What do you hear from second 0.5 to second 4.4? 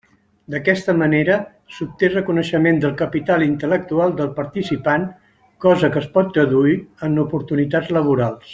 D'aquesta manera s'obté reconeixement del capital intel·lectual del